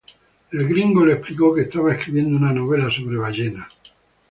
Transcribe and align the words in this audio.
El 0.51 0.67
gringo 0.67 1.05
le 1.05 1.13
explicó 1.13 1.53
que 1.53 1.61
estaba 1.61 1.93
escribiendo 1.93 2.35
una 2.35 2.51
novela 2.51 2.89
sobre 2.89 3.17
ballenas. 3.17 3.67